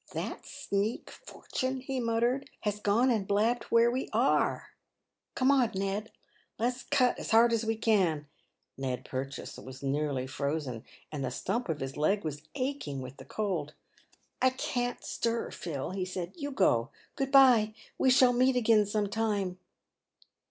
[0.13, 4.69] "That sneak, Fortune!" he muttered;" he has gone and blabbed where we are.
[5.35, 6.11] Come on, Ned;
[6.57, 8.27] let's cut as hard as we can."
[8.79, 13.25] Ned Purchase was nearly frozen, and the stump of his leg was aching with the
[13.25, 13.75] cold."
[14.41, 16.33] I can't stir, Phil," he said.
[16.35, 16.89] "You go!
[17.15, 17.75] Grood by!
[17.99, 19.59] We shall meet again some time."